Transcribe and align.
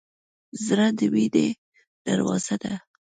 زړه 0.65 0.87
د 0.97 0.99
مینې 1.13 1.47
دروازه 2.05 2.55
ده. 2.63 2.73